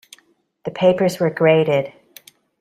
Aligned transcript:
The 0.65 0.71
papers 0.71 1.19
were 1.19 1.29
graded. 1.29 1.93